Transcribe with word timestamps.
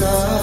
sun. 0.00 0.39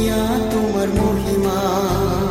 दुनिया 0.00 0.26
तुम्हार 0.50 0.88
महिमा। 0.88 2.29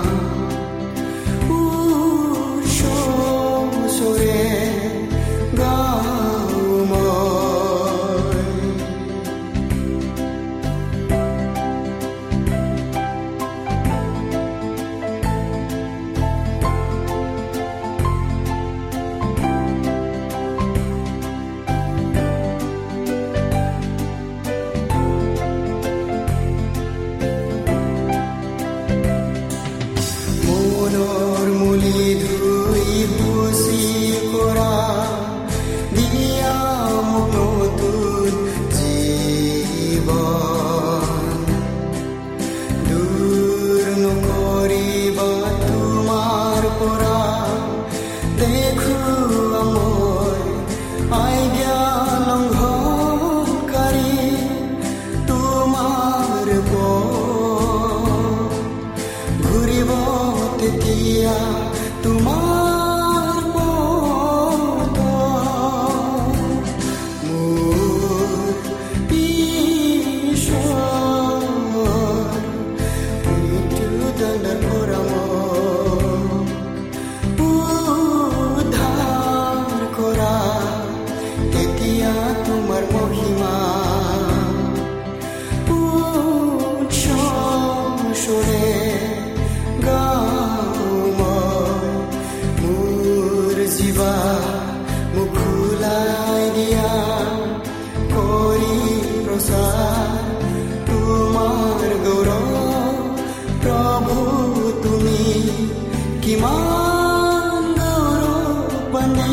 কিমান 106.38 107.64
গৌৰৱানী 107.78 109.32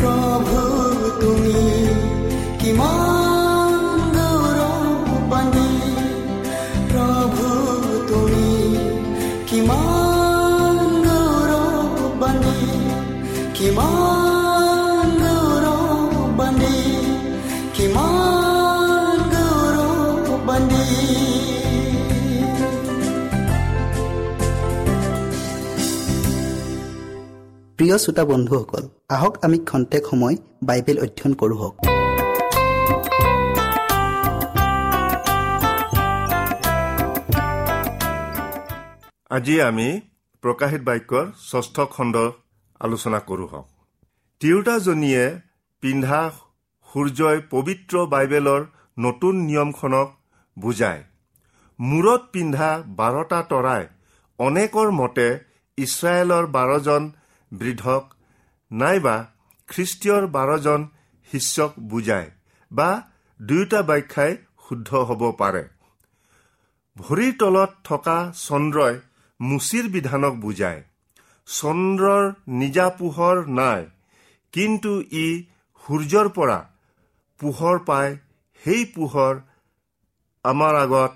প্ৰভু 0.00 0.60
তুমি 1.20 1.64
কিমান 2.60 3.15
প্ৰিয় 27.87 28.03
শ্ৰোতা 28.03 28.23
বন্ধুসকল 28.31 28.83
আহক 29.15 29.33
আমি 29.45 29.57
খন্তেক 29.69 30.03
সময় 30.11 30.35
বাইবেল 30.67 30.97
অধ্যয়ন 31.05 31.33
কৰোঁ 31.41 31.57
হওক। 31.61 31.75
আজি 39.37 39.55
আমি 39.69 39.87
প্ৰকাশিত 40.43 40.81
বাক্যৰ 40.89 41.25
ষষ্ঠ 41.51 41.75
খণ্ড 41.93 42.15
আলোচনা 42.81 43.19
কৰোঁ 43.29 43.47
হওক। 43.51 43.67
তিৰোতাজনীয়ে 44.41 45.23
পিন্ধা 45.83 46.21
সূৰ্যই 46.89 47.37
পবিত্ৰ 47.53 47.95
বাইবেলৰ 48.13 48.61
নতুন 49.05 49.33
নিয়মখনক 49.47 50.07
বুজায়। 50.57 51.01
মূৰত 51.79 52.21
পিন্ধা 52.33 52.69
বাৰটা 52.99 53.39
তৰাই 53.51 53.83
অনেকৰ 54.39 54.87
মতে 54.99 55.27
ইছৰাইলৰ 55.77 56.45
বাৰজন 56.57 57.03
বৃদ্ধক 57.51 58.03
নাইবা 58.71 59.15
খ্ৰীষ্টীয়ৰ 59.67 60.23
বাৰজন 60.27 60.81
শিষ্যক 61.31 61.71
বুজায় 61.79 62.29
বা 62.71 62.89
দুয়োটা 63.41 63.81
ব্যাখ্যাই 63.81 64.37
শুদ্ধ 64.69 64.89
হ'ব 65.07 65.21
পাৰে। 65.31 65.63
ভৰিৰ 66.95 67.33
তলত 67.39 67.71
থকা 67.83 68.17
চন্দ্ৰই 68.35 68.95
মুচিৰ 69.39 69.85
বিধানক 69.89 70.33
বুজায়। 70.35 70.81
চন্দ্ৰৰ 71.47 72.23
নিজা 72.47 72.89
পোহৰ 72.89 73.35
নাই 73.59 73.85
কিন্তু 74.53 74.91
ই 75.01 75.27
সূৰ্যৰ 75.83 76.27
পৰা 76.29 76.59
পোহৰ 77.39 77.77
পায় 77.79 78.17
সেই 78.63 78.85
পোহৰ 78.85 79.33
আমাৰ 80.45 80.73
আগত 80.75 81.11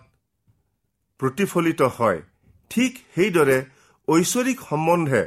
প্ৰতিফলিত 1.19 1.81
হয়। 1.81 2.19
ঠিক 2.71 2.91
সেইদৰে 3.15 3.57
ঐশ্বৰিক 4.07 4.57
সম্বন্ধে 4.69 5.23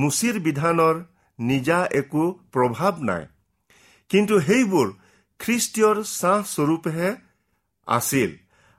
মুচিৰ 0.00 0.36
বিধানৰ 0.46 0.96
নিজা 1.38 1.78
একো 2.00 2.24
প্ৰভাৱ 2.54 2.94
নাই। 3.08 3.24
কিন্তু 4.10 4.34
সেইবোৰ 4.46 4.88
খ্ৰীষ্টীয়ৰ 5.40 5.96
ছাঁ 6.18 6.38
স্বৰূপেহে 6.52 7.10
আছিল 7.88 8.30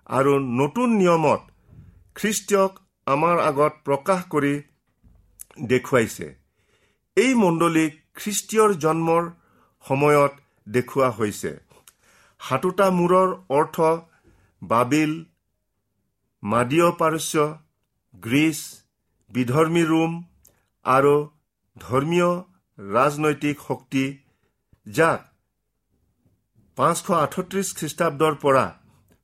আৰু 0.10 0.34
নতুন 0.60 0.90
নিয়মত 1.00 1.42
খ্ৰীষ্টীয়ক 2.18 2.72
আমাৰ 3.08 3.36
আগত 3.50 3.74
প্ৰকাশ 3.88 4.22
কৰি 4.34 4.54
দেখুৱাইছে। 5.72 6.28
এই 7.18 7.32
মণ্ডলীক 7.44 7.92
খ্ৰীষ্টীয়ৰ 8.20 8.72
জন্মৰ 8.84 9.24
সময়ত 9.86 10.34
দেখুওৱা 10.68 11.10
হৈছে। 11.18 11.52
সাতোটা 12.42 12.88
মূৰৰ 12.98 13.30
অৰ্থ 13.58 13.78
বাবিল 14.62 15.14
মাদীয় 16.44 16.90
পাৰস্য 17.00 17.36
গ্ৰীচ 18.14 18.60
বিধৰ্মী 19.32 19.84
ৰোম 19.92 20.12
আৰু 20.88 21.16
ধৰ্মীয় 21.78 22.30
ৰাজনৈতিক 22.78 23.58
শক্তি 23.68 24.04
যাক 24.88 25.22
পাঁচশ 26.78 27.08
আঠত্ৰিশ 27.24 27.68
খ্ৰীষ্টাব্দৰ 27.78 28.36
পৰা 28.44 28.66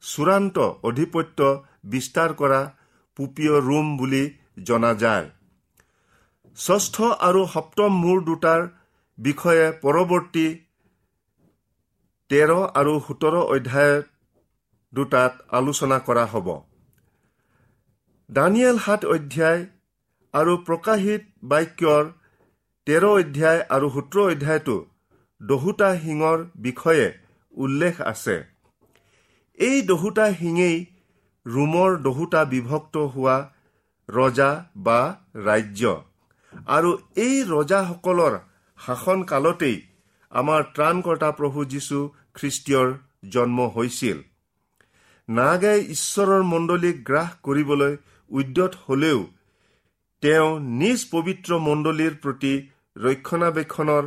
চূড়ান্ত 0.04 0.58
অধিপত্য 0.84 1.40
বিস্তাৰ 1.86 2.32
কৰা 2.34 2.62
পুপীয় 3.18 3.56
ৰোম 3.62 3.88
বুলি 3.98 4.24
জনা 4.64 4.92
যায়। 4.94 5.28
ষষ্ঠ 6.58 6.96
আৰু 7.28 7.42
সপ্তম 7.46 7.92
মূৰ 8.04 8.18
দুটাৰ 8.24 8.62
বিষয়ে 9.18 9.66
পৰৱৰ্তী 9.84 10.48
তেৰ 12.30 12.52
আৰু 12.80 12.94
সোতৰ 13.08 13.36
অধ্যায় 13.56 13.96
দুটাত 14.94 15.34
আলোচনা 15.52 15.98
কৰা 16.00 16.26
হ'ব। 16.26 16.48
দানিয়েল 18.30 18.78
সাত 18.80 19.02
অধ্যায় 19.06 19.62
আৰু 20.34 20.54
প্ৰকাশিত 20.68 21.24
বাক্যৰ 21.52 22.04
তেৰ 22.88 23.04
অধ্যায় 23.10 23.62
আৰু 23.76 23.88
সোতৰ 23.96 24.32
অধ্যায়তো 24.32 24.76
দহোটা 25.42 25.90
শিঙৰ 25.98 26.38
বিষয়ে 26.66 27.08
উল্লেখ 27.54 28.02
আছে। 28.12 28.36
এই 29.60 29.78
দহোটা 29.90 30.26
শিঙেই 30.40 30.78
ৰোমৰ 31.46 31.92
দহোটা 32.08 32.42
বিভক্ত 32.46 32.96
হোৱা 33.14 33.38
ৰজা 34.10 34.50
বা 34.86 35.00
ৰাজ্য। 35.48 35.94
আৰু 36.68 36.90
এই 37.18 37.36
ৰজাসকলৰ 37.52 38.34
শাসনকালতেই 38.80 39.78
আমাৰ 40.32 40.62
ত্ৰাণকৰ্তা 40.76 41.30
প্ৰভু 41.40 41.60
যীশু 41.74 42.00
খ্ৰীষ্টীয়ৰ 42.36 42.88
জন্ম 43.34 43.60
হৈছিল। 43.76 44.18
নাগাই 45.28 45.80
ঈশ্বৰৰ 45.96 46.44
মণ্ডলীক 46.44 46.98
গ্ৰাস 47.10 47.32
কৰিবলৈ 47.46 47.94
উদ্যত 48.32 48.74
হলেও 48.86 49.20
তেওঁ 50.24 50.52
নিজ 50.82 51.02
পবিত্ৰ 51.14 51.58
মণ্ডলীৰ 51.64 52.14
প্ৰতি 52.24 52.54
ৰক্ষণাবেক্ষণৰ 52.96 54.06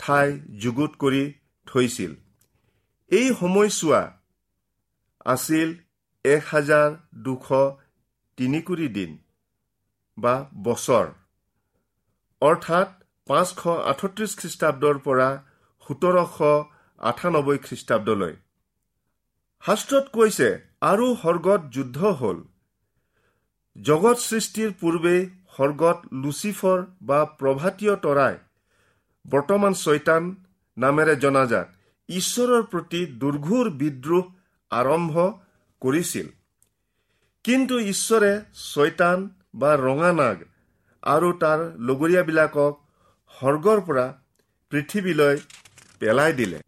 ঠাই 0.00 0.32
যুগুত 0.62 0.92
কৰি 1.02 1.20
থৈছিল। 1.66 2.16
এই 3.10 3.28
সময়ছোৱা 3.40 4.00
আছিল 5.26 5.68
এক 6.24 6.42
হাজাৰ 6.52 6.88
দুশ 7.24 7.46
তিনিকুৰি 8.38 8.88
দিন 8.88 9.14
বা 10.18 10.34
বছৰ। 10.64 11.06
অৰ্থাৎ 12.42 12.88
পাঁচশ 13.26 13.62
আঠত্ৰিশ 13.92 14.36
খ্ৰীষ্টাব্দৰ 14.40 14.96
পৰা 15.06 15.30
সোতৰশ 15.86 16.36
আঠানব্বৈ 17.00 17.58
খ্ৰীষ্টাব্দলৈ। 17.66 18.34
শাস্ত্ৰত 19.62 20.06
কৈছে 20.16 20.48
আৰু 20.82 21.06
সৰ্গত 21.22 21.60
যুদ্ধ 21.74 21.98
হ'ল। 22.20 22.38
জগত 23.76 24.18
সৃষ্টিৰ 24.20 24.70
পূৰ্বেই 24.80 25.20
সৰ্গত 25.56 25.98
লুচিফৰ 26.22 26.80
বা 27.02 27.18
প্ৰভাতীয় 27.40 27.94
তৰাই 27.96 28.34
বৰ্তমান 29.24 29.72
ছয়তান 29.74 30.26
নামেৰে 30.76 31.14
জনাজাত 31.16 31.68
ঈশ্বৰৰ 32.08 32.62
প্ৰতি 32.72 33.00
দুৰ্ঘুৰ 33.20 33.70
বিদ্ৰোহ 33.82 34.24
আৰম্ভ 34.70 35.14
কৰিছিল। 35.82 36.26
কিন্তু 37.44 37.78
ঈশ্বৰে 37.92 38.32
ছয়তান 38.64 39.28
বা 39.54 39.70
ৰঙা 39.76 40.10
নাগ 40.12 40.42
আৰু 41.02 41.28
তাৰ 41.42 41.60
লগৰীয়াবিলাকক 41.88 42.74
সৰ্গৰ 43.40 43.80
পৰা 43.80 44.06
পৃথিৱীলৈ 44.72 45.36
পেলাই 46.00 46.32
দিলে। 46.32 46.60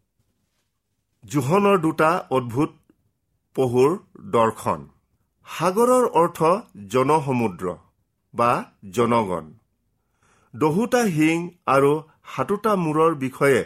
জোহনৰ 1.23 1.77
দুটা 1.77 2.09
অদ্ভুত 2.29 2.71
পহুৰ 3.55 3.91
দৰ্শন। 4.31 4.92
সাগৰৰ 5.47 6.05
অৰ্থ 6.13 6.39
জনসমুদ্ৰ 6.87 7.75
বা 8.33 8.71
জনগণ। 8.91 9.53
দহোটা 10.55 11.01
শিং 11.09 11.49
আৰু 11.65 11.91
সাতোটা 12.35 12.75
মূৰৰ 12.75 13.15
বিষয়ে 13.15 13.61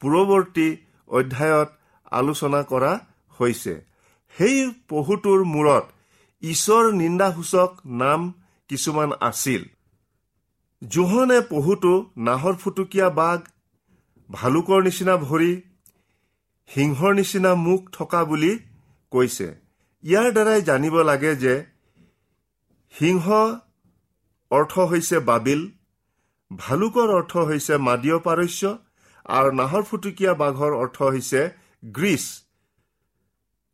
পূৰ্বৱৰ্তী 0.00 0.76
অধ্যায়ত 1.08 1.70
আলোচনা 2.10 2.62
কৰা 2.62 2.92
হৈছে। 3.40 3.74
সেই 4.34 4.70
পহুটোৰ 4.88 5.44
মূৰত 5.44 5.84
ঈশ্বৰ 6.42 6.92
নিন্দাসূচক 6.92 7.70
নাম 7.86 8.34
কিছুমান 8.68 9.10
আছিল। 9.20 9.62
জোহনে 10.82 11.40
পহুটো 11.40 12.10
নাহৰ 12.16 12.54
ফুটুকীয়া 12.54 13.08
বাঘ 13.10 13.40
ভালুকৰ 14.30 14.82
নিচিনা 14.82 15.16
ভৰি 15.16 15.62
সিংহৰ 16.66 17.14
নিচিনা 17.14 17.54
মুখ 17.54 17.90
থকা 17.92 18.24
বুলি 18.24 18.58
কৈছে। 19.10 19.63
ইয়াৰ 20.04 20.32
দ্বাৰাই 20.36 20.60
জানিব 20.68 20.96
লাগে 21.08 21.32
যে 21.42 21.54
সিংহ 22.94 23.26
অৰ্থ 24.50 24.72
হৈছে 24.90 25.18
বাবিল 25.28 25.60
ভালুকৰ 26.50 27.08
অৰ্থ 27.18 27.32
হৈছে 27.48 27.74
মাদীয় 27.86 28.18
পাৰস্য 28.26 28.72
আৰু 29.36 29.50
নাহৰ 29.60 29.82
ফুটুকীয়া 29.88 30.32
বাঘৰ 30.42 30.72
অৰ্থ 30.82 30.98
হৈছে 31.12 31.40
গ্ৰীচ। 31.96 32.24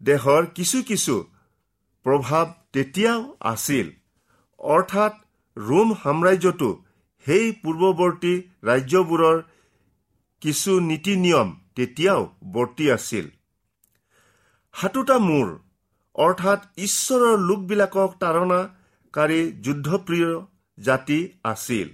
দেশৰ 0.00 0.46
কিছু 0.56 0.78
কিছু 0.90 1.14
প্ৰভাৱ 2.06 2.46
তেতিয়াও 2.74 3.20
আছিল। 3.52 3.86
অৰ্থাৎ 4.60 5.14
ৰোম 5.56 5.88
সাম্ৰাজ্যটো 6.02 6.70
সেই 7.26 7.46
পূৰ্বৱৰ্তী 7.62 8.34
ৰাজ্যবোৰৰ 8.68 9.38
কিছু 10.42 10.72
নীতি 10.80 11.14
নিয়ম 11.24 11.48
তেতিয়াও 11.76 12.22
বৰ্তি 12.52 12.86
আছিল। 12.96 13.26
সাতোটা 14.74 15.18
মূৰ 15.26 15.48
অৰ্থাৎ 16.14 16.60
ঈশ্বৰৰ 16.76 17.38
লোকবিলাকক 17.38 18.10
তাৰণাকাৰী 18.20 19.40
যুদ্ধপ্ৰিয় 19.62 20.30
জাতি 20.78 21.20
আছিল। 21.44 21.88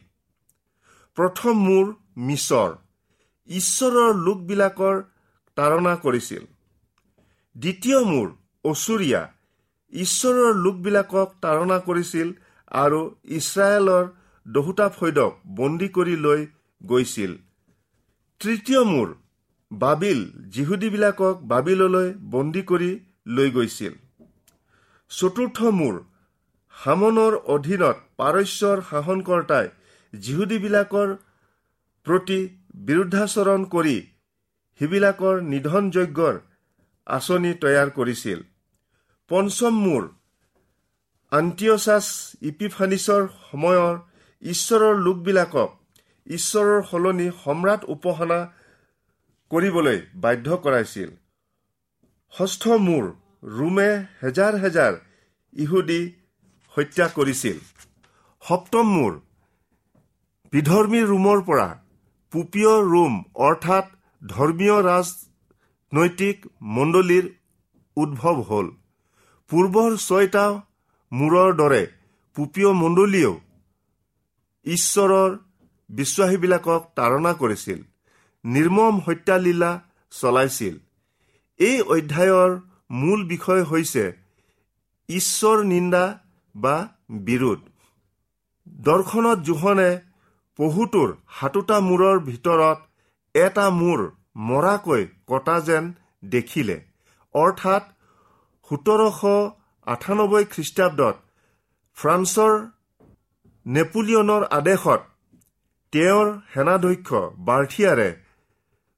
প্ৰথম 1.17 1.55
মূৰ 1.67 1.95
মিছৰ। 2.19 2.71
ঈশ্বৰৰ 3.49 4.15
লোকবিলাকৰ 4.27 5.03
তাৰণা 5.57 5.95
কৰিছিল। 5.97 6.43
দ্বিতীয় 7.57 7.99
মূৰ 8.05 8.29
অচুৰীয়া। 8.65 9.23
ঈশ্বৰৰ 9.93 10.55
লোকবিলাকক 10.55 11.29
তাৰণা 11.43 11.79
কৰিছিল 11.79 12.33
আৰু 12.71 13.01
ইছৰাইলৰ 13.39 14.05
দহোটা 14.47 14.89
ফৈদক 14.89 15.33
বন্দী 15.57 15.89
কৰি 15.89 16.17
লৈ 16.17 16.47
গৈছিল। 16.83 17.33
তৃতীয় 18.41 18.83
মূৰ 18.85 19.15
বাবিল। 19.71 20.21
যিহুদীবিলাকক 20.49 21.37
বাবিললৈ 21.43 22.13
বন্দী 22.31 22.63
কৰি 22.63 22.91
লৈ 23.27 23.51
গৈছিল। 23.51 23.95
চতুৰ্থ 25.11 25.59
মূৰ 25.79 25.95
হামনৰ 26.75 27.35
অধীনত 27.55 27.97
পাৰস্যৰ 28.21 28.81
শাসনকৰ্তাই 28.91 29.67
যিহুদীবিলাকৰ 30.13 31.09
প্ৰতি 32.07 32.39
বিৰুদ্ধাচৰণ 32.89 33.65
কৰি 33.75 33.97
সিবিলাকৰ 34.81 35.37
নিধন 35.53 35.85
যজ্ঞৰ 35.97 36.35
আঁচনি 37.07 37.53
তৈয়াৰ 37.63 37.89
কৰিছিল। 37.99 38.39
পঞ্চম 39.31 39.75
মূৰ 39.85 40.03
আন্টিঅচাছ 41.33 42.07
ইপিফানিছৰ 42.51 43.23
সময়ৰ 43.51 43.95
ঈশ্বৰৰ 44.43 44.95
লোকবিলাকক 45.07 45.71
ঈশ্বৰৰ 46.27 46.83
সলনি 46.91 47.29
সম্ৰাট 47.45 47.81
উপাসনা 47.95 48.41
কৰিবলৈ 49.51 49.99
বাধ্য 50.25 50.49
কৰাইছিল। 50.65 51.11
ষষ্ঠ 52.33 52.63
মূৰ 52.87 53.05
ৰোমে 53.47 53.91
হেজাৰ 54.23 54.55
হেজাৰ 54.63 54.95
ইহুদী 55.57 56.03
হত্যা 56.75 57.07
কৰিছিল। 57.17 57.59
সপ্তম 58.43 58.87
মূৰ 58.95 59.13
বিধৰ্মী 60.53 61.01
ৰোমৰ 61.11 61.39
পৰা 61.49 61.69
পুপীয় 62.33 62.75
ৰোম 62.93 63.13
অৰ্থাৎ 63.47 63.87
ধৰ্মীয় 64.23 64.77
ৰাজনৈতিক 64.89 66.39
মণ্ডলীৰ 66.77 67.27
উদ্ভৱ 67.97 68.37
হ'ল। 68.49 68.67
পূৰ্বৰ 69.51 69.91
ছয়টা 70.07 70.47
মূৰৰ 71.13 71.51
দৰে 71.61 71.83
পুপীয় 72.37 72.71
মণ্ডলীয়েও 72.83 73.35
ঈশ্বৰৰ 74.67 75.31
বিশ্বাসীবিলাকক 75.91 76.83
তাৰণা 76.97 77.33
কৰিছিল 77.41 77.79
নিৰ্মম 78.45 78.95
হত্যালীলা 79.07 79.71
চলাইছিল। 80.13 80.75
এই 81.61 81.77
অধ্যায়ৰ 81.95 82.51
মূল 82.91 83.21
বিষয় 83.29 83.63
হৈছে 83.63 84.05
ঈশ্বৰ 85.09 85.59
নিন্দা 85.65 86.05
বা 86.55 86.77
বিৰোধ। 87.27 87.61
দৰ্শনত 88.87 89.39
জোহনে 89.49 89.91
পহুটোৰ 90.59 91.09
সাতোটা 91.39 91.77
মূৰৰ 91.89 92.17
ভিতৰত 92.29 92.79
এটা 93.35 93.67
মূৰ 93.81 94.01
মৰাকৈ 94.49 95.03
কটা 95.29 95.57
যেন 95.61 95.85
দেখিলে। 96.31 96.77
অৰ্থাৎ 97.35 97.83
সোতৰশ 98.71 99.21
আঠানব্বৈ 99.87 100.45
খ্ৰীষ্টাব্দত 100.53 101.17
ফ্ৰান্সৰ 101.97 102.53
নেপোলিয়নৰ 103.67 104.43
আদেশত 104.59 105.03
তেওঁৰ 105.93 106.27
সেনাধ্যক্ষ 106.53 107.11
বাৰ্থিয়াৰে 107.49 108.09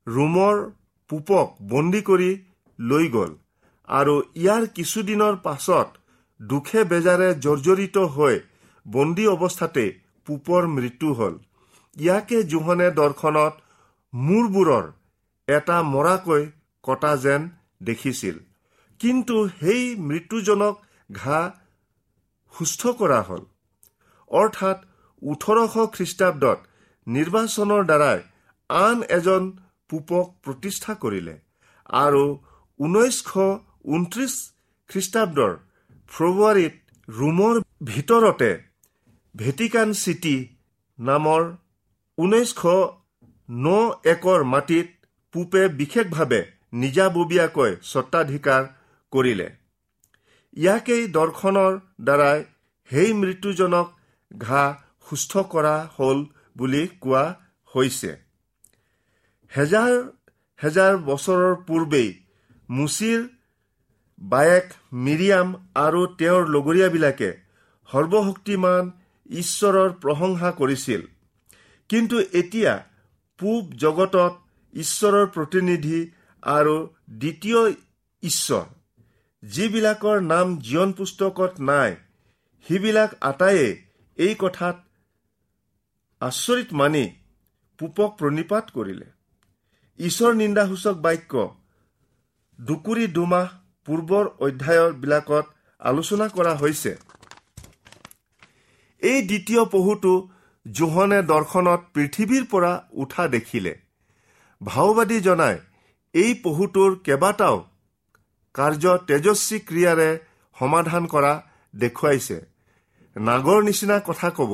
ৰোমৰ 0.06 0.56
পূপক 1.10 1.46
বন্দী 1.70 2.00
কৰি 2.08 2.30
লৈ 2.78 3.06
গ'ল। 3.08 3.30
আৰু 3.88 4.14
ইয়াৰ 4.36 4.66
কিছুদিনৰ 4.76 5.34
পাছত 5.44 5.88
দুখে 6.40 6.80
বেজাৰে 6.84 7.28
জৰ্জৰিত 7.44 7.96
হৈ 8.16 8.36
বন্দী 8.86 9.26
অৱস্থাতে 9.26 9.84
পূপৰ 10.26 10.66
মৃত্যু 10.66 11.08
হ'ল। 11.12 11.34
ইয়াকে 11.96 12.38
জোহনে 12.52 12.88
দৰ্শনত 12.90 13.54
মূৰবোৰৰ 14.12 14.84
এটা 15.48 15.76
মৰাকৈ 15.94 16.42
কটা 16.84 17.12
যেন 17.16 17.48
দেখিছিল। 17.82 18.36
কিন্তু 19.00 19.36
সেই 19.60 19.84
মৃত্যুজনক 20.08 20.74
ঘা 21.12 21.40
সুস্থ 22.54 22.82
কৰা 23.00 23.20
হ'ল। 23.28 23.42
অৰ্থাৎ 24.30 24.78
ওঠৰশ 25.22 25.74
খ্ৰীষ্টাব্দত 25.94 26.58
নিৰ্বাচনৰ 27.06 27.82
দ্বাৰাই 27.90 28.18
আন 28.70 28.98
এজন 29.16 29.42
পূপক 29.90 30.26
প্ৰতিষ্ঠা 30.44 30.92
কৰিলে 31.02 31.34
আৰু 32.00 32.24
ঊনৈছশ 32.80 33.28
ঊনত্ৰিছ 33.84 34.34
খ্ৰীষ্টাব্দৰ 34.90 35.52
ফেব্ৰুৱাৰীত 36.10 36.74
ৰোমৰ 37.08 37.54
ভিতৰতে 37.84 38.50
ভেটিকান 39.34 39.92
চিটি 39.92 40.36
নামৰ 40.98 41.42
ঊনৈছশ 42.18 42.62
ন 43.48 43.66
একৰ 44.12 44.40
মাটিত 44.44 44.88
পূপে 45.34 45.62
বিশেষভাৱে 45.80 46.40
নিজাববীয়াকৈ 46.82 47.72
স্বত্বাধিকাৰ 47.82 48.62
কৰিলে। 49.12 49.48
ইয়াকেই 50.56 51.04
দৰ্শনৰ 51.16 51.72
দ্বাৰাই 52.06 52.38
সেই 52.90 53.10
মৃত্যুজনক 53.12 53.86
ঘা 54.30 54.64
সুস্থ 55.06 55.32
কৰা 55.52 55.76
হ'ল 55.96 56.18
বুলি 56.56 56.84
কোৱা 57.00 57.24
হৈছে। 57.74 58.12
হেজাৰ 59.52 59.92
হেজাৰ 60.58 60.94
বছৰৰ 61.08 61.54
পূৰ্বেই 61.66 62.08
মুচিৰ 62.68 63.20
বায়েক 64.18 64.72
মিৰিয়াম 64.92 65.48
আৰু 65.74 66.00
তেওঁৰ 66.18 66.48
লগৰীয়াবিলাকে 66.48 67.30
সৰ্বশক্তিমান 67.88 68.90
ঈশ্বৰৰ 69.30 69.90
প্ৰশংসা 70.02 70.50
কৰিছিল। 70.50 71.02
কিন্তু 71.90 72.16
এতিয়া 72.32 72.72
পূব 73.38 73.70
জগতত 73.76 74.34
ঈশ্বৰৰ 74.74 75.26
প্ৰতিনিধি 75.26 76.00
আৰু 76.42 76.74
দ্বিতীয় 77.18 77.60
ঈশ্বৰ 78.22 78.66
যিবিলাকৰ 79.42 80.20
নাম 80.22 80.56
জীৱন 80.58 80.92
পুস্তকত 80.92 81.52
নাই 81.60 81.96
সিবিলাক 82.66 83.10
আটাইয়ে 83.20 83.68
এই 84.18 84.34
কথাত 84.38 84.76
আচৰিত 86.20 86.68
মানি 86.72 87.04
পূপক 87.78 88.10
প্ৰণিপাত 88.18 88.64
কৰিলে। 88.70 89.08
ঈশ্বৰ 89.98 90.34
নিন্দাসূচক 90.34 90.96
বাক্য 91.00 91.32
দুকুৰি 92.60 93.06
দুমাহ 93.06 93.57
পূৰ্বৰ 93.88 94.24
অধ্যায়বিলাকত 94.46 95.44
আলোচনা 95.80 96.26
কৰা 96.28 96.54
হৈছে। 96.54 96.92
এই 99.02 99.20
দ্বিতীয় 99.22 99.62
পহুটো 99.64 100.12
জোহনে 100.66 101.18
দৰ্শনত 101.22 101.80
পৃথিৱীৰ 101.94 102.44
পৰা 102.44 102.72
উঠা 102.92 103.24
দেখিলে। 103.28 103.72
ভাওবাদী 104.60 105.18
জনাই 105.20 105.56
এই 106.14 106.32
পহুটোৰ 106.44 106.96
কেইবাটাও 107.04 107.56
কাৰ্য 108.54 108.84
তেজস্বী 109.08 109.58
ক্ৰিয়াৰে 109.68 110.08
সমাধান 110.56 111.06
কৰা 111.06 111.32
দেখুৱাইছে। 111.74 112.38
নাগৰ 113.16 113.58
নিচিনা 113.62 113.96
কথা 114.06 114.28
ক'ব। 114.30 114.52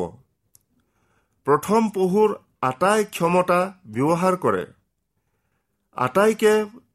প্ৰথম 1.47 1.89
পহুৰ 1.91 2.35
আটাই 2.63 3.05
ক্ষমতা 3.05 3.61
ব্যৱহাৰ 3.95 4.37
কৰে। 4.37 4.65
আটাইকে 5.97 6.53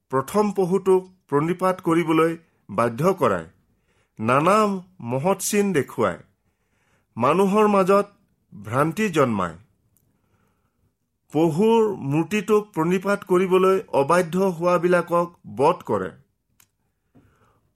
প্ৰথম 0.10 0.52
পহুটোক 0.52 1.02
প্ৰণিপাত 1.30 1.82
কৰিবলৈ 1.82 2.38
বাধ্য 2.70 3.14
কৰায়। 3.14 3.48
নানা 4.20 4.58
মহৎ 5.00 5.42
চিন 5.42 5.74
দেখুৱায়। 5.74 6.20
মানুহৰ 7.18 7.68
মাজত 7.68 8.08
ভ্ৰান্তি 8.64 9.10
জন্মায়। 9.10 9.58
পহুৰ 11.34 11.90
মূৰ্তিটোক 12.12 12.72
প্ৰণিপাত 12.74 13.24
কৰিবলৈ 13.24 13.82
অবাধ্য 13.94 14.38
হোৱাবিলাকক 14.38 15.36
বধ 15.56 15.84
কৰে। 15.86 16.10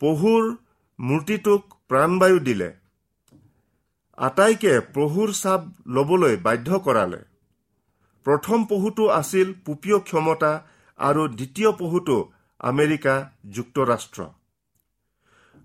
পহুৰ 0.02 0.56
মূৰ্তিটোক 1.00 1.62
প্ৰাণবায়ু 1.88 2.40
দিলে। 2.40 2.74
আটাইকে 4.18 4.80
প্ৰভুৰ 4.80 5.32
চাপ 5.34 5.62
ল'বলৈ 5.88 6.36
বাধ্য 6.38 6.80
কৰালে। 6.80 7.22
প্ৰথম 8.26 8.66
পহুটো 8.66 9.08
আছিল 9.10 9.54
পুপীয় 9.66 10.00
ক্ষমতা 10.00 10.52
আৰু 11.00 11.28
দ্বিতীয় 11.28 11.72
পহুটো 11.72 12.18
আমেৰিকা 12.64 13.14
যুক্তৰাষ্ট্ৰ। 13.56 14.26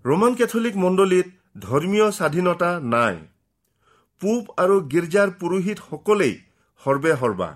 ৰোমান 0.05 0.33
কেথলিক 0.39 0.75
মণ্ডলীত 0.83 1.27
ধৰ্মীয় 1.65 2.07
স্বাধীনতা 2.17 2.69
নাই। 2.93 3.15
পূব 4.21 4.41
আৰু 4.63 4.75
গীৰ্জাৰ 4.93 5.29
পুৰোহিতসকলেই 5.39 6.35
সৰ্বে 6.81 7.13
সৰ্বা। 7.21 7.49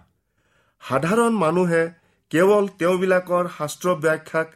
সাধাৰণ 0.81 1.33
মানুহে 1.41 1.83
কেৱল 2.31 2.63
তেওঁবিলাকৰ 2.79 3.49
শাস্ত্ৰ 3.57 3.95
ব্যাখ্যাক 4.05 4.47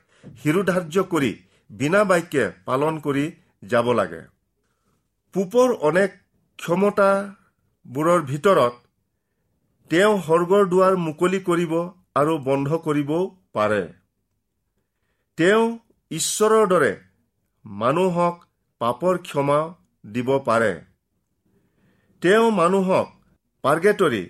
শিৰোধাৰ্য 0.41 1.05
কৰি 1.13 1.31
বিনা 1.69 2.01
বাক্যে 2.11 2.47
পালন 2.65 3.03
কৰি 3.05 3.25
যাব 3.63 3.91
লাগে। 3.99 4.21
পূপৰ 5.33 5.69
অনেক 5.89 6.17
ক্ষমতাবোৰৰ 6.59 8.21
ভিতৰত 8.31 8.73
তেওঁ 9.91 10.15
সৰ্গৰ 10.27 10.63
দুৱাৰ 10.71 10.95
মুকলি 11.03 11.39
কৰিব 11.49 11.73
আৰু 12.21 12.33
বন্ধ 12.49 12.69
কৰিবও 12.85 13.23
পাৰে। 13.53 13.83
তেওঁ 15.37 15.65
ঈশ্বৰৰ 16.11 16.63
দৰে 16.69 16.87
মানুহক 17.65 18.37
পাপৰ 18.81 19.17
ক্ষমা 19.25 19.57
দিব 20.13 20.29
পাৰে। 20.47 20.69
তেওঁ 22.21 22.47
মানুহক 22.51 23.11
পাৰ্গেটৰী 23.63 24.21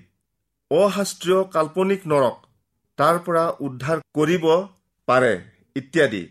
অশাস্ত্ৰীয় 0.72 1.40
কাল্পনিক 1.54 2.10
নৰক 2.14 2.44
তাৰ 3.00 3.22
পৰা 3.26 3.46
উদ্ধাৰ 3.70 4.04
কৰিব 4.20 4.50
পাৰে 5.08 5.32
ইত্যাদি। 5.76 6.22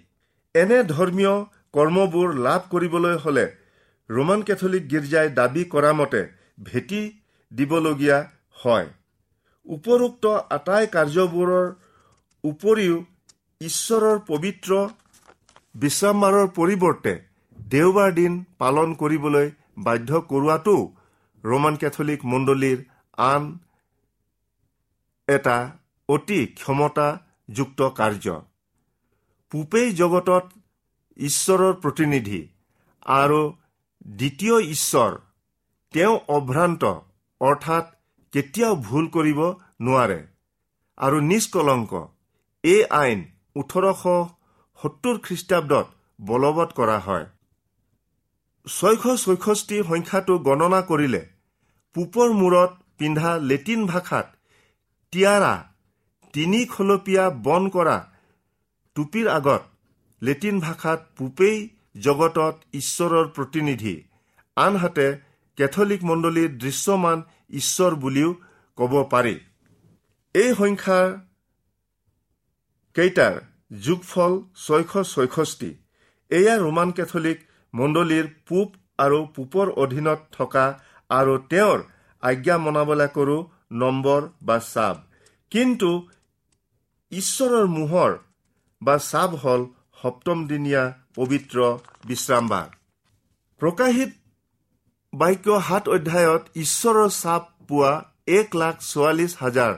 এনে 0.54 0.82
ধৰ্মীয় 0.92 1.34
কৰ্মবোৰ 1.72 2.36
লাভ 2.42 2.68
কৰিবলৈ 2.70 3.18
হ'লে 3.24 3.46
ৰোমান 4.10 4.46
কেথলিক 4.48 4.84
গীৰ্জাই 4.92 5.34
দাবী 5.34 5.66
কৰা 5.72 5.96
মতে 5.96 6.24
ভেটি 6.64 7.02
দিবলগীয়া 7.52 8.18
হয়। 8.62 8.88
উপৰোক্ত 9.66 10.24
আটাই 10.56 10.94
কাৰ্যবোৰৰ 10.94 11.66
উপৰিও 12.44 13.04
ঈশ্বৰৰ 13.60 14.18
পবিত্ৰ 14.26 14.78
বিশ্ৰামবাৰৰ 15.74 16.48
পৰিৱৰ্তে 16.56 17.12
দেওবাৰ 17.58 18.10
দিন 18.16 18.32
পালন 18.58 18.90
কৰিবলৈ 18.94 19.46
বাধ্য 19.84 20.18
কৰোৱাটো 20.30 20.74
ৰোমান 21.44 21.78
কেথলিক 21.82 22.26
মণ্ডলীৰ 22.32 22.82
আন 23.18 23.46
এটা 25.28 25.56
অতি 26.08 26.40
ক্ষমতাযুক্ত 26.58 27.88
কাৰ্য। 27.98 28.34
পূপেই 29.52 29.88
জগতত 29.92 30.44
ঈশ্বৰৰ 31.16 31.72
প্ৰতিনিধি 31.82 32.40
আৰু 33.16 33.40
দ্বিতীয় 34.18 34.56
ঈশ্বৰ 34.74 35.16
তেওঁ 35.94 36.14
অভ্ৰান্ত 36.36 36.82
অৰ্থাৎ 37.40 37.84
কেতিয়াও 38.32 38.74
ভুল 38.86 39.08
কৰিব 39.16 39.40
নোৱাৰে। 39.80 40.20
আৰু 40.98 41.16
নিষ্কলংক 41.30 41.92
এই 42.64 42.84
আইন 43.00 43.24
ওঠৰশ 43.60 44.02
সত্তৰ 44.78 45.16
খ্ৰীষ্টাব্দত 45.26 45.86
বলবৎ 46.28 46.70
কৰা 46.78 46.98
হয়। 47.06 47.26
ছয়শ 48.66 49.04
ছয়ষষ্ঠি 49.24 49.76
সংখ্যাটো 49.90 50.34
গণনা 50.46 50.80
কৰিলে 50.90 51.22
পূপৰ 51.96 52.28
মূৰত 52.40 52.70
পিন্ধা 52.98 53.30
লেটিন 53.50 53.80
ভাষাত 53.86 54.26
টিয়াৰা 55.12 55.54
তিনি 56.34 56.60
খলপীয়া 56.72 57.24
বন 57.46 57.62
কৰা 57.74 57.96
টুপিৰ 58.96 59.26
আগত 59.28 59.62
লেটিন 60.22 60.56
ভাষাত 60.60 61.00
পূপেই 61.16 61.56
জগতত 62.00 62.54
ঈশ্বৰৰ 62.80 63.26
প্ৰতিনিধি 63.36 63.94
আনহাতে 64.56 65.06
কেথলিক 65.58 66.02
মণ্ডলীৰ 66.08 66.50
দৃশ্যমান 66.62 67.18
ঈশ্বৰ 67.60 67.92
বুলিও 68.02 68.30
ক'ব 68.78 68.92
পাৰি। 69.12 69.34
এই 70.34 70.50
সংখ্যাৰ 70.60 71.06
কেইটাৰ 72.96 73.34
যোগফল 73.84 74.32
ছয়শ 74.64 74.92
ছয়ষষ্ঠি। 75.12 75.70
এয়া 76.30 76.54
ৰোমান 76.64 76.88
কেথলিক 76.96 77.38
মণ্ডলীৰ 77.74 78.26
পূব 78.48 78.68
আৰু 78.98 79.18
পূপৰ 79.34 79.66
অধীনত 79.82 80.20
থকা 80.36 80.66
আৰু 81.10 81.34
তেওঁৰ 81.50 81.78
আজ্ঞা 82.22 82.56
মনাবলাকৰো 82.58 83.38
নম্বৰ 83.82 84.22
বা 84.42 84.56
চাব। 84.72 84.96
কিন্তু 85.52 85.90
ঈশ্বৰৰ 87.12 87.66
মোহৰ 87.76 88.12
বা 88.82 88.96
চাব 89.10 89.30
হ'ল 89.42 89.62
সপ্তম 90.02 90.38
দিনীয়া 90.46 90.82
পবিত্ৰ 91.16 91.58
বিশ্ৰামবাৰ। 92.08 92.68
প্ৰকাশিত 93.60 94.10
বাক্য 95.12 95.46
সাত 95.68 95.84
অধ্যায়ত 95.88 96.42
ঈশ্বৰৰ 96.62 97.10
চাপ 97.22 97.42
পোৱা 97.68 97.92
এক 98.38 98.48
লাখ 98.62 98.74
চৌৱাল্লিছ 98.90 99.32
হাজাৰ 99.42 99.72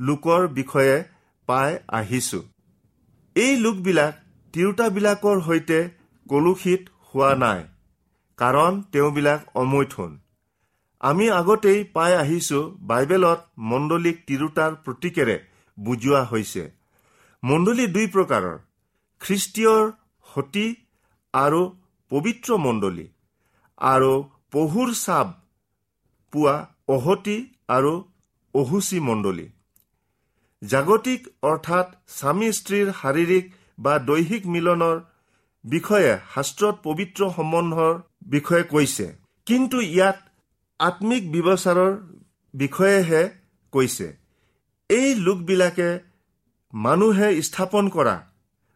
লোকৰ 0.00 0.40
বিষয়ে 0.58 0.96
পাই 1.48 1.70
আহিছো। 1.98 2.40
এই 3.36 3.52
লোকবিলাক 3.56 4.14
তিৰোতাবিলাকৰ 4.54 5.40
সৈতে 5.46 5.78
কলুষিত 6.26 6.82
হোৱা 7.08 7.30
নাই 7.42 7.60
কাৰণ 8.38 8.80
তেওঁবিলাক 8.92 9.40
অমৈথুন। 9.62 10.10
আমি 11.00 11.26
আগতেই 11.30 11.84
পাই 11.94 12.12
আহিছো 12.22 12.60
বাইবেলত 12.88 13.40
মণ্ডলীক 13.70 14.16
তিৰোতাৰ 14.28 14.72
প্ৰতীকেৰে 14.84 15.36
বুজোৱা 15.78 16.22
হৈছে। 16.30 16.64
মণ্ডলী 17.42 17.86
দুই 17.94 18.06
প্ৰকাৰৰ 18.14 18.56
খ্ৰীষ্টীয়ৰ 19.20 19.84
সতী 20.26 20.66
আৰু 21.34 21.62
পবিত্ৰ 22.10 22.58
মণ্ডলী 22.66 23.06
আৰু 23.78 24.12
পহুৰ 24.52 24.88
চাপ 25.04 25.28
পোৱা 26.32 26.56
অহতি 26.88 27.38
আৰু 27.68 27.92
অহুচি 28.54 28.98
মণ্ডলী। 29.08 29.46
জাগতিক 30.62 31.28
অৰ্থাৎ 31.42 31.86
স্বামী 32.16 32.48
স্ত্ৰীৰ 32.52 32.88
শাৰীৰিক 33.00 33.44
বা 33.78 33.94
দৈহিক 34.08 34.46
মিলনৰ 34.54 34.96
বিষয়ে 35.64 36.12
শাস্ত্ৰত 36.34 36.74
পবিত্ৰ 36.86 37.20
সম্বন্ধৰ 37.36 37.94
বিষয়ে 38.34 38.64
কৈছে। 38.72 39.06
কিন্তু 39.46 39.80
ইয়াত 39.80 40.18
আত্মিক 40.80 41.22
ব্যৱচাৰৰ 41.32 41.92
বিষয়েহে 42.54 43.22
কৈছে। 43.72 44.08
এই 44.90 45.08
লোকবিলাকে 45.26 45.88
মানুহে 46.72 47.28
স্থাপন 47.42 47.88
কৰা 47.88 48.16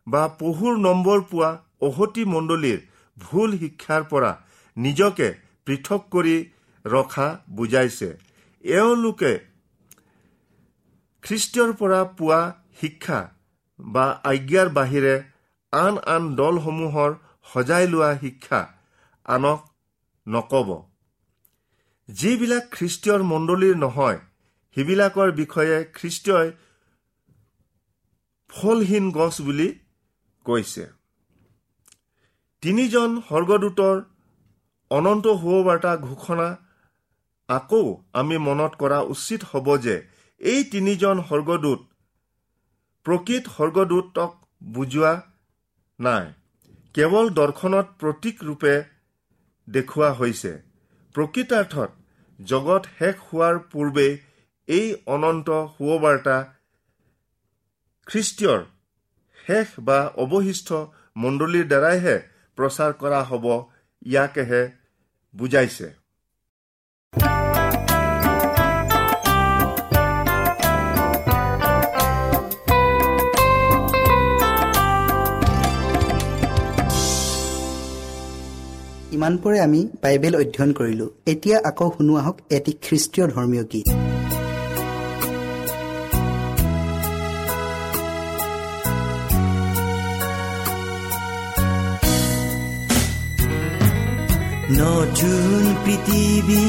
বা 0.07 0.23
পহুৰ 0.41 0.75
নম্বৰ 0.87 1.21
পোৱা 1.31 1.51
অহতি 1.89 2.25
মণ্ডলীৰ 2.35 2.79
ভুল 3.17 3.51
শিক্ষাৰ 3.61 4.03
পৰা 4.11 4.33
নিজকে 4.77 5.29
পৃথক 5.67 6.03
কৰি 6.15 6.37
ৰখা 6.85 7.29
বুজাইছে। 7.51 8.09
এওঁলোকে 8.65 9.33
খ্ৰীষ্টীয়ৰ 11.25 11.71
পৰা 11.73 12.01
পোৱা 12.19 12.41
শিক্ষা 12.81 13.21
বা 13.79 14.07
আজ্ঞাৰ 14.31 14.69
বাহিৰে 14.79 15.15
আন 15.73 15.95
আন 16.15 16.23
দলসমূহৰ 16.37 17.11
সজাই 17.53 17.87
লোৱা 17.93 18.11
শিক্ষা 18.19 18.61
আনক 19.27 19.61
নকব। 20.27 20.69
যিবিলাক 22.09 22.65
খ্ৰীষ্টীয়ৰ 22.77 23.23
মণ্ডলীৰ 23.31 23.77
নহয় 23.77 24.19
সেইবিলাকৰ 24.77 25.31
বিষয়ে 25.41 25.77
খ্ৰীষ্টই 25.97 26.49
ফলহীন 28.51 29.07
গছ 29.11 29.35
বুলি 29.41 29.69
কৈছে। 30.47 30.85
তিনিজন 32.63 33.11
স্বৰ্গদূতৰ 33.29 33.97
অনন্ত 34.91 35.27
সুবাৰ্তা 35.41 35.93
ঘোষণা 36.09 36.49
আকৌ 37.49 37.85
আমি 38.13 38.37
মনত 38.49 38.73
কৰা 38.83 38.99
উচিত 39.15 39.41
হ'ব 39.51 39.67
যে 39.79 39.97
এই 40.45 40.65
তিনিজন 40.73 41.17
স্বৰ্গদূত 41.29 41.81
প্ৰকৃত 43.07 43.45
স্বৰ্গদূতক 43.55 44.33
বুজোৱা 44.63 45.13
নাই। 45.99 46.27
কেৱল 46.95 47.27
দৰ্শনত 47.39 47.87
প্ৰতীক 48.01 48.37
ৰূপে 48.49 48.75
দেখুওৱা 49.69 50.11
হৈছে। 50.19 50.53
প্ৰকৃতাৰ্থত 51.15 51.91
জগত 52.39 52.83
শেষ 52.99 53.17
হোৱাৰ 53.27 53.59
পূৰ্বে 53.73 54.07
এই 54.69 54.87
অনন্ত 55.15 55.49
সুবাৰ্তা 55.73 56.37
খ্ৰীষ্টীয়ৰ 58.07 58.61
শেষ 59.39 59.69
বা 59.89 59.99
অৱশিষ্ট 60.25 60.69
মণ্ডলীৰ 61.23 61.67
দ্বাৰাইহে 61.73 62.17
প্ৰচাৰ 62.59 62.93
কৰা 63.03 63.21
হ'ব 63.31 63.45
ইয়াকেহে 64.07 64.63
বুজাইছে। 65.35 65.89
ইমানপৰে 79.17 79.59
আমি 79.67 79.81
বাইবেল 80.03 80.35
অধ্যয়ন 80.43 80.71
কৰিলো। 80.79 81.07
এতিয়া 81.33 81.57
আকৌ 81.71 81.89
শুনো 81.97 82.13
আহক 82.21 82.37
এটি 82.57 82.73
খ্ৰীষ্টীয় 82.85 83.27
ধৰ্মীয় 83.35 83.65
গীত। 83.73 83.89
নতুন 94.81 95.63
পৃথিৱী 95.85 96.67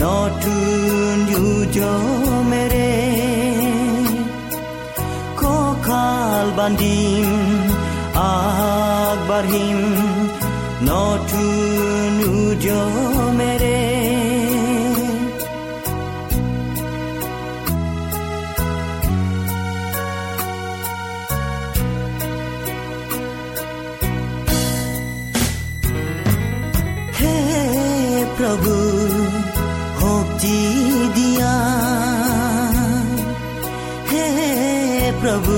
নতুন 0.03 1.17
যুজমেৰে 1.31 2.93
কঁকাল 5.41 6.47
বান্ধিম 6.59 7.29
আগবাঢ়িম 8.25 9.81
নতুন 10.89 12.15
উজমেৰে 12.39 13.81
হে 27.19 27.37
প্ৰভু 28.37 28.86
শক্তি 30.47 30.59
দিয়া 31.17 31.57
হে 34.11 34.27
প্ৰভু 35.21 35.57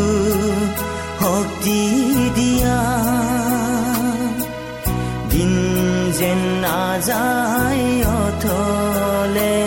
শক্তি 1.20 1.80
দিয়া 2.38 2.80
দিন 5.32 5.52
যেন 6.18 6.40
নাযায় 6.64 7.86
অথলে 8.18 9.58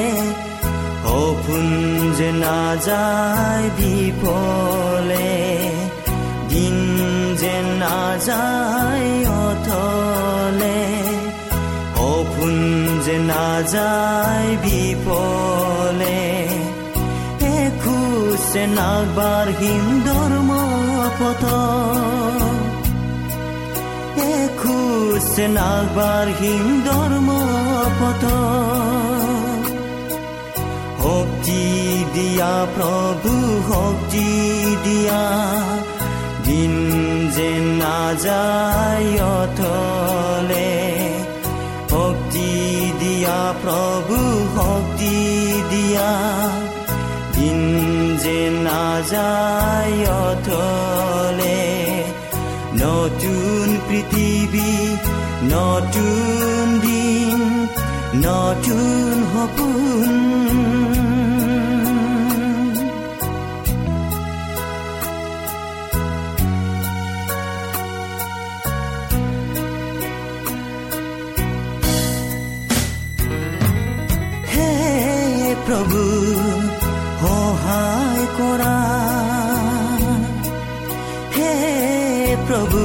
সপোন 1.04 1.66
যে 2.18 2.30
নাযায় 2.42 3.68
বিফলে 3.78 5.32
দিন 6.52 6.78
যেন 7.42 7.66
নাযায় 7.84 9.10
অথলে 9.42 10.80
সপোন 11.96 12.56
যে 13.06 13.16
নাযায় 13.32 14.52
এখোজে 18.52 18.66
নাগবাঢ়িম 18.76 19.86
ধৰ্ম 20.06 20.50
পথ 21.20 21.44
এখোজে 24.32 25.46
নাগবাঢ়িম 25.50 26.66
ধৰ্ম 26.88 27.30
পথ 28.00 28.24
শক্তি 31.02 31.64
দিয়া 32.16 32.56
প্ৰভু 32.76 33.34
শক্তি 33.70 34.28
দিয়া 34.86 35.24
দিন 36.46 36.74
যেন 37.36 37.64
নাযায় 37.80 39.12
অথলে 39.36 40.74
শক্তি 41.92 42.52
দিয়া 43.00 43.40
প্ৰভু 43.64 44.18
শক্তি 44.58 45.16
দিয়া 45.72 46.12
যেন 48.24 48.54
নাযায় 48.64 49.98
অথলে 50.26 51.62
নতুন 52.82 53.66
পৃথিৱী 53.88 54.74
নতুন 55.52 56.66
দিন 56.82 57.40
নতুন 58.28 59.16
সপোন 59.32 60.12
হে 74.52 74.72
হে 81.42 82.36
প্ৰভু 82.48 82.82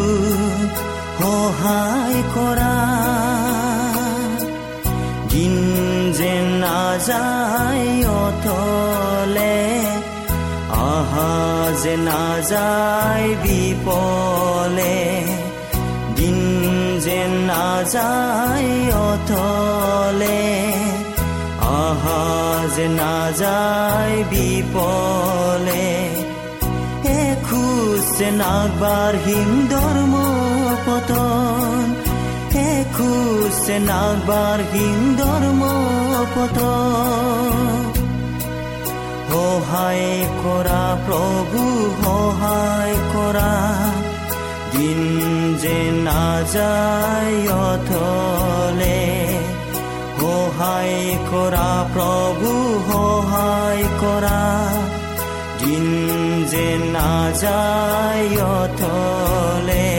সহায় 1.18 2.20
কৰা 2.34 2.74
দিন 5.32 5.54
যেন 6.18 6.46
নাযায় 6.64 7.88
অথলে 8.24 9.58
আহা 10.88 11.34
যে 11.82 11.94
নাযায় 12.08 13.28
বিপলে। 13.44 14.98
দিন 16.16 16.38
যেন 17.06 17.32
নাযায় 17.50 18.72
অথলে 19.08 20.42
আহা 21.84 22.24
যে 22.76 22.86
নাযায় 23.00 24.16
এখোজ 24.32 25.25
যে 28.18 28.30
নাগবাঢ়িম 28.30 29.66
ধৰ্ম 29.70 30.14
পতন। 30.86 31.94
এখোজ 32.58 33.66
যে 33.66 33.78
নাগবাঢ়িম 33.78 35.16
ধৰ্ম 35.18 35.62
পতন। 36.34 37.92
সহায় 39.30 40.08
কৰা 40.44 40.84
প্ৰভু 41.06 41.60
সহায় 42.04 42.96
কৰা 43.14 43.52
দিন 44.72 45.00
যে 45.62 45.78
নাযায় 46.08 47.36
অথলে। 47.68 49.02
সহায় 50.20 50.98
কৰা 51.30 51.70
প্ৰভু 51.94 52.50
যে 56.56 56.68
নাযায় 56.96 58.30
অথলে 58.56 59.92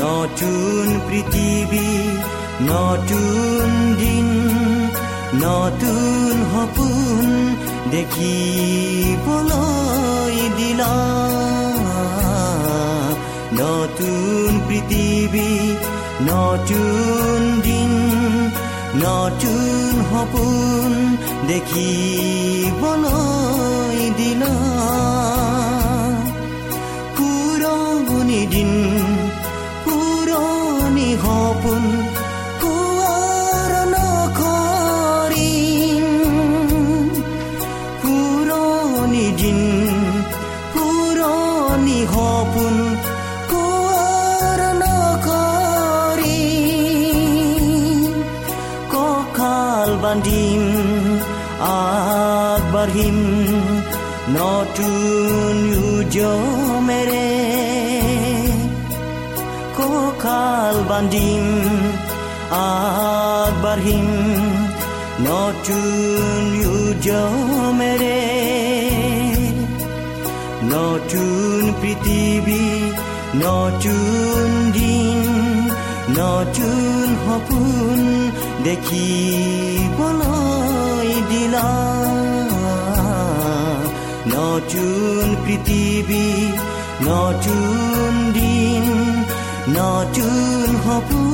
নতুন 0.00 0.84
পৃথিৱী 1.06 1.90
নতুন 2.70 3.68
দিন 4.00 4.28
নতুন 5.44 6.34
সপোন 6.52 7.26
দেখিবলৈ 7.94 9.24
দিলা 10.58 10.94
নতুন 13.60 14.50
পৃথিৱী 14.68 15.52
নতুন 16.30 17.40
দিন 17.66 17.92
নতুন 19.04 19.92
সপোন 20.10 20.90
দেখিবলৈ 21.48 22.94
দিলা 24.18 24.73
কঁকাল 50.13 50.13
বান্ধিম 50.13 50.63
আগবাঢ়িম 51.73 53.19
নতুন 54.35 55.57
উজমেৰে 55.89 57.29
কঁকাল 59.77 60.75
বান্ধিম 60.89 61.45
আগবাঢ়িম 62.61 64.09
নতুন 65.27 66.45
উজমেৰে 66.77 68.21
নতুন 70.71 71.61
পৃথিৱী 71.81 72.65
নতুন 73.43 74.47
দিন 74.77 75.19
নতুন 76.19 77.07
সপোন 77.23 77.99
দেখিবলৈ 78.66 80.30
দিলা। 81.30 81.70
নতুন 84.34 85.24
পৃথিৱী 85.44 86.28
নতুন 87.08 88.10
দিন 88.32 88.84
নতুন 89.78 90.66
সপোন 90.84 91.33